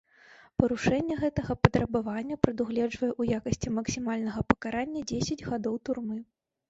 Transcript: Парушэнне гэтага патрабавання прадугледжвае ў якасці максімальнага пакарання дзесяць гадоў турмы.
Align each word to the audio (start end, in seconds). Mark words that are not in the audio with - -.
Парушэнне 0.61 1.17
гэтага 1.23 1.55
патрабавання 1.65 2.37
прадугледжвае 2.45 3.09
ў 3.19 3.23
якасці 3.41 3.75
максімальнага 3.77 4.39
пакарання 4.55 5.01
дзесяць 5.13 5.47
гадоў 5.51 5.75
турмы. 5.89 6.17